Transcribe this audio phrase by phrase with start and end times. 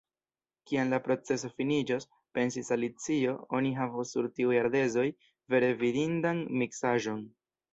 [0.69, 2.07] "Kiam la proceso finiĝos,"
[2.39, 5.07] pensis Alicio, "oni havos sur tiuj ardezoj
[5.57, 7.25] vere vidindan miksaĵon!"